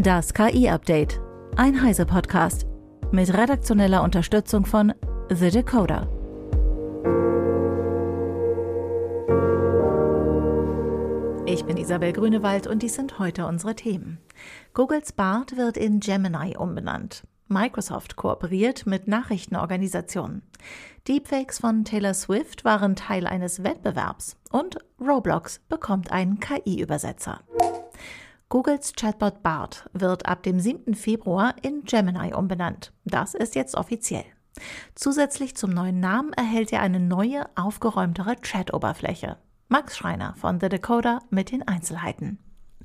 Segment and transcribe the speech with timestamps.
[0.00, 1.20] Das KI-Update.
[1.56, 2.68] Ein Heise-Podcast.
[3.10, 4.94] Mit redaktioneller Unterstützung von
[5.28, 6.06] The Decoder.
[11.46, 14.18] Ich bin Isabel Grünewald und dies sind heute unsere Themen.
[14.72, 17.24] Googles Bart wird in Gemini umbenannt.
[17.48, 20.42] Microsoft kooperiert mit Nachrichtenorganisationen.
[21.08, 27.40] Deepfakes von Taylor Swift waren Teil eines Wettbewerbs und Roblox bekommt einen KI-Übersetzer.
[28.50, 30.94] Googles Chatbot Bart wird ab dem 7.
[30.94, 32.94] Februar in Gemini umbenannt.
[33.04, 34.24] Das ist jetzt offiziell.
[34.94, 39.36] Zusätzlich zum neuen Namen erhält er eine neue, aufgeräumtere Chat-Oberfläche.
[39.68, 42.38] Max Schreiner von The Decoder mit den Einzelheiten.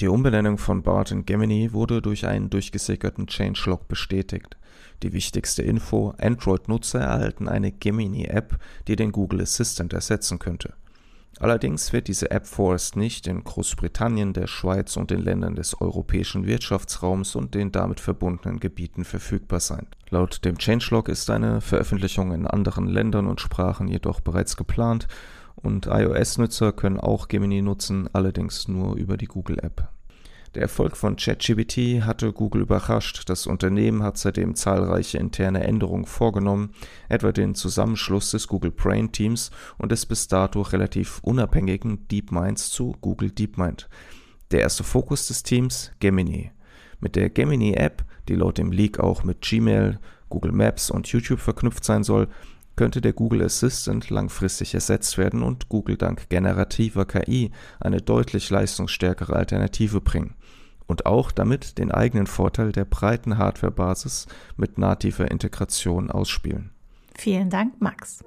[0.00, 4.56] Die Umbenennung von Bart in Gemini wurde durch einen durchgesickerten Changelog bestätigt.
[5.02, 8.58] Die wichtigste Info: Android-Nutzer erhalten eine Gemini-App,
[8.88, 10.72] die den Google Assistant ersetzen könnte.
[11.40, 16.46] Allerdings wird diese App vorerst nicht in Großbritannien, der Schweiz und den Ländern des europäischen
[16.46, 19.86] Wirtschaftsraums und den damit verbundenen Gebieten verfügbar sein.
[20.10, 25.08] Laut dem Changelog ist eine Veröffentlichung in anderen Ländern und Sprachen jedoch bereits geplant
[25.56, 29.88] und iOS-Nutzer können auch Gemini nutzen, allerdings nur über die Google-App.
[30.54, 33.28] Der Erfolg von ChatGPT hatte Google überrascht.
[33.28, 36.72] Das Unternehmen hat seitdem zahlreiche interne Änderungen vorgenommen,
[37.08, 42.96] etwa den Zusammenschluss des Google Brain Teams und des bis dato relativ unabhängigen DeepMinds zu
[43.00, 43.88] Google DeepMind.
[44.50, 46.50] Der erste Fokus des Teams Gemini.
[46.98, 51.38] Mit der Gemini App, die laut dem Leak auch mit Gmail, Google Maps und YouTube
[51.38, 52.26] verknüpft sein soll,
[52.76, 59.34] könnte der Google Assistant langfristig ersetzt werden und Google dank generativer KI eine deutlich leistungsstärkere
[59.34, 60.34] Alternative bringen
[60.86, 64.26] und auch damit den eigenen Vorteil der breiten Hardwarebasis
[64.56, 66.70] mit nativer Integration ausspielen.
[67.14, 68.24] Vielen Dank, Max.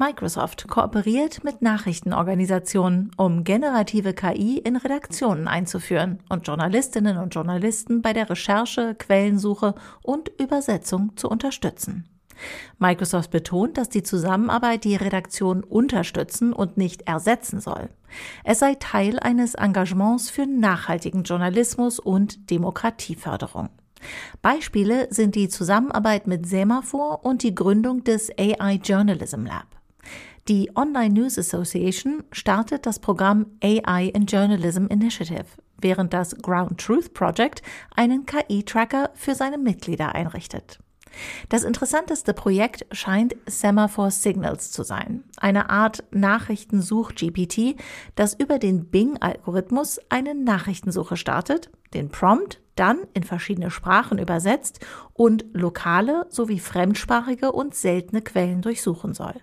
[0.00, 8.12] Microsoft kooperiert mit Nachrichtenorganisationen, um generative KI in Redaktionen einzuführen und Journalistinnen und Journalisten bei
[8.12, 12.08] der Recherche, Quellensuche und Übersetzung zu unterstützen.
[12.78, 17.90] Microsoft betont, dass die Zusammenarbeit die Redaktion unterstützen und nicht ersetzen soll.
[18.44, 23.70] Es sei Teil eines Engagements für nachhaltigen Journalismus und Demokratieförderung.
[24.42, 29.66] Beispiele sind die Zusammenarbeit mit Semaphore und die Gründung des AI Journalism Lab.
[30.48, 35.44] Die Online News Association startet das Programm AI in Journalism Initiative,
[35.78, 37.62] während das Ground Truth Project
[37.94, 40.78] einen KI-Tracker für seine Mitglieder einrichtet.
[41.48, 47.76] Das interessanteste Projekt scheint Semaphore Signals zu sein, eine Art Nachrichtensuch-GPT,
[48.14, 55.44] das über den Bing-Algorithmus eine Nachrichtensuche startet, den Prompt dann in verschiedene Sprachen übersetzt und
[55.52, 59.34] lokale sowie fremdsprachige und seltene Quellen durchsuchen soll.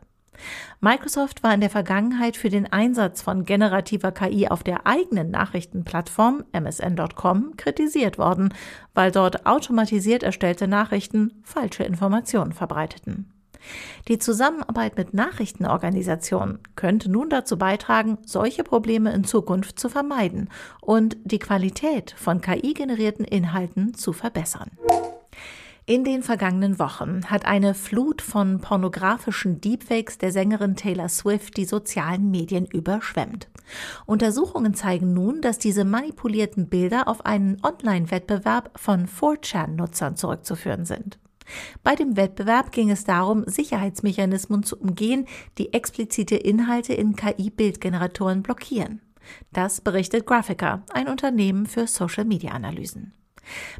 [0.82, 6.44] Microsoft war in der Vergangenheit für den Einsatz von generativer KI auf der eigenen Nachrichtenplattform
[6.52, 8.54] msn.com kritisiert worden,
[8.94, 13.32] weil dort automatisiert erstellte Nachrichten falsche Informationen verbreiteten.
[14.08, 20.50] Die Zusammenarbeit mit Nachrichtenorganisationen könnte nun dazu beitragen, solche Probleme in Zukunft zu vermeiden
[20.82, 24.72] und die Qualität von KI-generierten Inhalten zu verbessern.
[25.88, 31.66] In den vergangenen Wochen hat eine Flut von pornografischen Deepfakes der Sängerin Taylor Swift die
[31.66, 33.50] sozialen Medien überschwemmt.
[34.08, 41.20] Untersuchungen zeigen nun, dass diese manipulierten Bilder auf einen Online-Wettbewerb von 4chan-Nutzern zurückzuführen sind.
[41.84, 45.28] Bei dem Wettbewerb ging es darum, Sicherheitsmechanismen zu umgehen,
[45.60, 49.04] die explizite Inhalte in KI-Bildgeneratoren blockieren.
[49.54, 53.14] Das berichtet Graphica, ein Unternehmen für Social-Media-Analysen.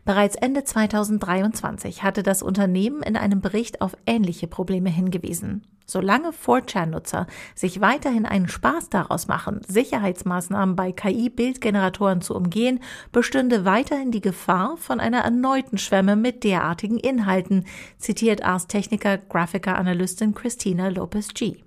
[0.04, 5.64] Bereits Ende 2023 hatte das Unternehmen in einem Bericht auf ähnliche Probleme hingewiesen.
[5.88, 12.80] Solange 4chan-Nutzer sich weiterhin einen Spaß daraus machen, Sicherheitsmaßnahmen bei KI-Bildgeneratoren zu umgehen,
[13.12, 17.66] bestünde weiterhin die Gefahr von einer erneuten Schwemme mit derartigen Inhalten,
[18.00, 21.58] zitiert Ars-Techniker Graphica-Analystin Christina Lopez-G.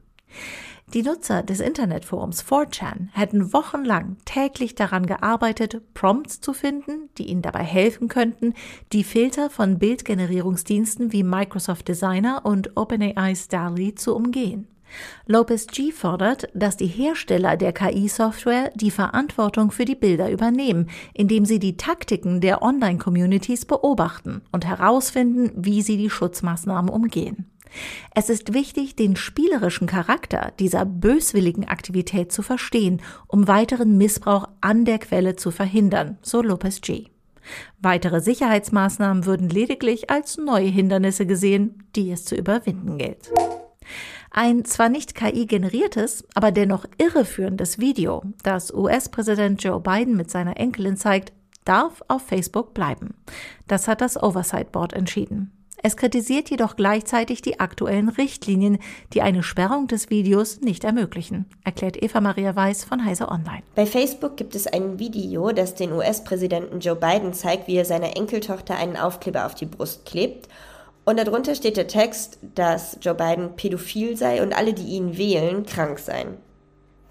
[0.95, 7.43] Die Nutzer des Internetforums 4chan hätten wochenlang täglich daran gearbeitet, Prompts zu finden, die ihnen
[7.43, 8.55] dabei helfen könnten,
[8.95, 14.67] die Filter von Bildgenerierungsdiensten wie Microsoft Designer und OpenAI Starly zu umgehen.
[15.27, 21.45] Lopez G fordert, dass die Hersteller der KI-Software die Verantwortung für die Bilder übernehmen, indem
[21.45, 27.51] sie die Taktiken der Online-Communities beobachten und herausfinden, wie sie die Schutzmaßnahmen umgehen.
[28.15, 34.85] Es ist wichtig, den spielerischen Charakter dieser böswilligen Aktivität zu verstehen, um weiteren Missbrauch an
[34.85, 37.07] der Quelle zu verhindern, so Lopez G.
[37.81, 43.31] Weitere Sicherheitsmaßnahmen würden lediglich als neue Hindernisse gesehen, die es zu überwinden gilt.
[44.31, 50.97] Ein zwar nicht KI-generiertes, aber dennoch irreführendes Video, das US-Präsident Joe Biden mit seiner Enkelin
[50.97, 51.33] zeigt,
[51.65, 53.15] darf auf Facebook bleiben.
[53.67, 55.58] Das hat das Oversight Board entschieden.
[55.83, 58.79] Es kritisiert jedoch gleichzeitig die aktuellen Richtlinien,
[59.13, 63.63] die eine Sperrung des Videos nicht ermöglichen, erklärt Eva Maria Weiß von Heise Online.
[63.77, 68.17] Bei Facebook gibt es ein Video, das den US-Präsidenten Joe Biden zeigt, wie er seiner
[68.17, 70.49] Enkeltochter einen Aufkleber auf die Brust klebt.
[71.05, 75.65] Und darunter steht der Text, dass Joe Biden pädophil sei und alle, die ihn wählen,
[75.65, 76.37] krank seien.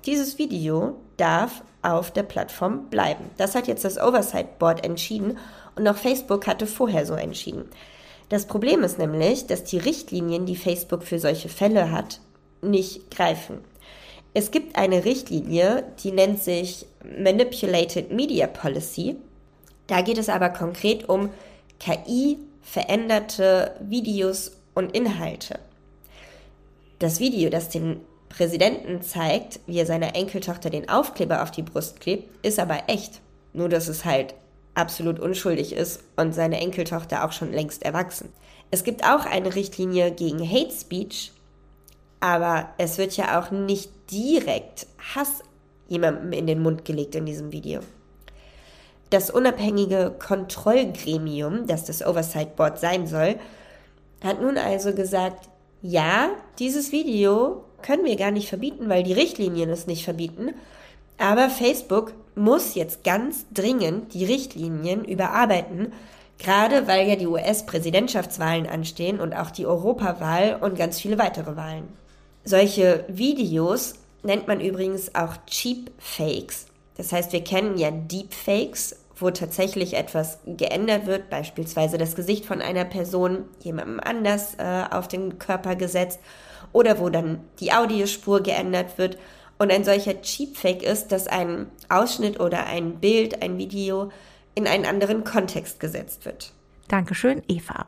[0.05, 3.29] Dieses Video darf auf der Plattform bleiben.
[3.37, 5.37] Das hat jetzt das Oversight Board entschieden
[5.75, 7.65] und auch Facebook hatte vorher so entschieden.
[8.29, 12.19] Das Problem ist nämlich, dass die Richtlinien, die Facebook für solche Fälle hat,
[12.61, 13.59] nicht greifen.
[14.33, 16.85] Es gibt eine Richtlinie, die nennt sich
[17.17, 19.15] Manipulated Media Policy.
[19.87, 21.29] Da geht es aber konkret um
[21.79, 25.59] KI veränderte Videos und Inhalte.
[26.99, 32.01] Das Video, das den Präsidenten zeigt, wie er seiner Enkeltochter den Aufkleber auf die Brust
[32.01, 33.21] klebt, ist aber echt.
[33.53, 34.35] Nur dass es halt
[34.77, 38.29] absolut unschuldig ist und seine Enkeltochter auch schon längst erwachsen.
[38.69, 41.31] Es gibt auch eine Richtlinie gegen Hate Speech,
[42.19, 45.41] aber es wird ja auch nicht direkt Hass
[45.87, 47.79] jemandem in den Mund gelegt in diesem Video.
[49.09, 53.35] Das unabhängige Kontrollgremium, das das Oversight Board sein soll,
[54.23, 55.47] hat nun also gesagt,
[55.81, 56.29] ja,
[56.59, 60.53] dieses Video können wir gar nicht verbieten, weil die Richtlinien es nicht verbieten,
[61.17, 65.93] aber Facebook muss jetzt ganz dringend die Richtlinien überarbeiten,
[66.37, 71.87] gerade weil ja die US-Präsidentschaftswahlen anstehen und auch die Europawahl und ganz viele weitere Wahlen.
[72.43, 76.67] Solche Videos nennt man übrigens auch Cheap Fakes.
[76.95, 82.61] Das heißt, wir kennen ja Deepfakes, wo tatsächlich etwas geändert wird, beispielsweise das Gesicht von
[82.61, 86.19] einer Person jemandem anders äh, auf den Körper gesetzt
[86.71, 89.17] oder wo dann die Audiospur geändert wird
[89.57, 94.11] und ein solcher Cheapfake ist, dass ein Ausschnitt oder ein Bild, ein Video
[94.55, 96.53] in einen anderen Kontext gesetzt wird.
[96.87, 97.85] Dankeschön, Eva.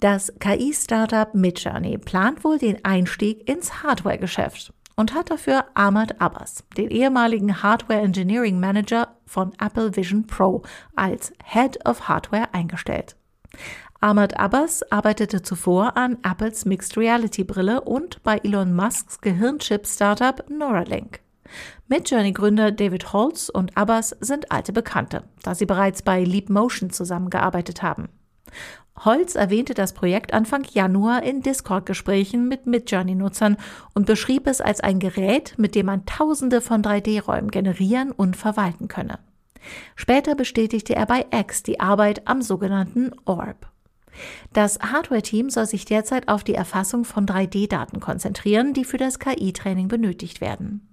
[0.00, 6.90] Das KI-Startup Midjourney plant wohl den Einstieg ins Hardware-Geschäft und hat dafür Ahmad Abbas, den
[6.90, 10.62] ehemaligen Hardware Engineering Manager von Apple Vision Pro,
[10.94, 13.16] als Head of Hardware eingestellt.
[14.00, 21.20] Ahmad Abbas arbeitete zuvor an Apples Mixed Reality Brille und bei Elon Musks Gehirnchip-Startup Neuralink.
[21.88, 27.82] Midjourney-Gründer David Holtz und Abbas sind alte Bekannte, da sie bereits bei Leap Motion zusammengearbeitet
[27.82, 28.08] haben.
[29.04, 33.56] Holz erwähnte das Projekt Anfang Januar in Discord-Gesprächen mit Midjourney-Nutzern
[33.94, 38.88] und beschrieb es als ein Gerät, mit dem man Tausende von 3D-Räumen generieren und verwalten
[38.88, 39.18] könne.
[39.94, 43.70] Später bestätigte er bei X die Arbeit am sogenannten Orb.
[44.52, 49.88] Das Hardware-Team soll sich derzeit auf die Erfassung von 3D-Daten konzentrieren, die für das KI-Training
[49.88, 50.86] benötigt werden.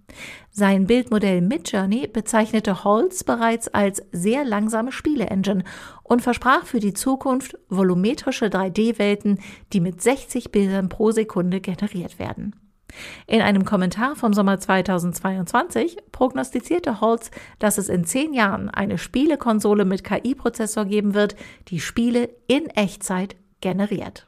[0.52, 5.64] Sein Bildmodell Midjourney bezeichnete Holz bereits als sehr langsame Spiele-Engine
[6.04, 9.40] und versprach für die Zukunft volumetrische 3D-Welten,
[9.74, 12.56] die mit 60 Bildern pro Sekunde generiert werden.
[13.28, 19.86] In einem Kommentar vom Sommer 2022 prognostizierte Holz, dass es in zehn Jahren eine Spielekonsole
[19.86, 21.36] mit KI-Prozessor geben wird,
[21.70, 24.28] die Spiele in Echtzeit generiert.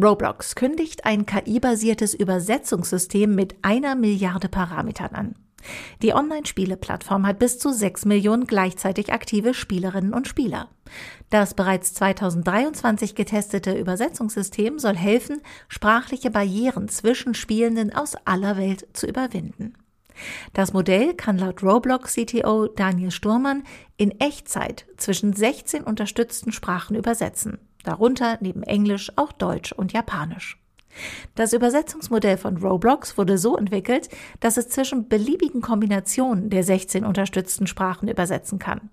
[0.00, 5.34] Roblox kündigt ein KI-basiertes Übersetzungssystem mit einer Milliarde Parametern an.
[6.02, 10.68] Die Online-Spiele-Plattform hat bis zu 6 Millionen gleichzeitig aktive Spielerinnen und Spieler.
[11.28, 19.06] Das bereits 2023 getestete Übersetzungssystem soll helfen, sprachliche Barrieren zwischen Spielenden aus aller Welt zu
[19.06, 19.74] überwinden.
[20.52, 23.62] Das Modell kann laut Roblox CTO Daniel Sturmann
[23.96, 30.59] in Echtzeit zwischen 16 unterstützten Sprachen übersetzen, darunter neben Englisch auch Deutsch und Japanisch.
[31.34, 34.08] Das Übersetzungsmodell von Roblox wurde so entwickelt,
[34.40, 38.90] dass es zwischen beliebigen Kombinationen der 16 unterstützten Sprachen übersetzen kann.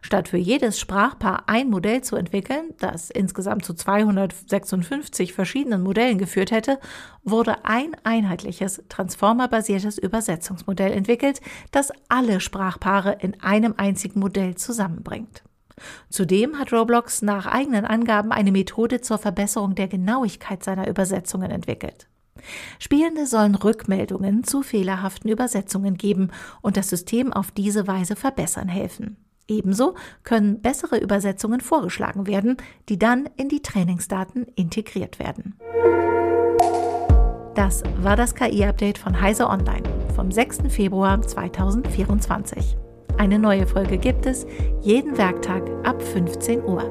[0.00, 6.50] Statt für jedes Sprachpaar ein Modell zu entwickeln, das insgesamt zu 256 verschiedenen Modellen geführt
[6.50, 6.78] hätte,
[7.24, 11.40] wurde ein einheitliches, transformerbasiertes Übersetzungsmodell entwickelt,
[11.70, 15.42] das alle Sprachpaare in einem einzigen Modell zusammenbringt.
[16.08, 22.08] Zudem hat Roblox nach eigenen Angaben eine Methode zur Verbesserung der Genauigkeit seiner Übersetzungen entwickelt.
[22.78, 26.30] Spielende sollen Rückmeldungen zu fehlerhaften Übersetzungen geben
[26.62, 29.16] und das System auf diese Weise verbessern helfen.
[29.48, 32.56] Ebenso können bessere Übersetzungen vorgeschlagen werden,
[32.88, 35.56] die dann in die Trainingsdaten integriert werden.
[37.56, 39.82] Das war das KI-Update von Heise Online
[40.14, 40.60] vom 6.
[40.68, 42.76] Februar 2024.
[43.18, 44.46] Eine neue Folge gibt es
[44.82, 46.82] jeden Werktag ab 15 Uhr.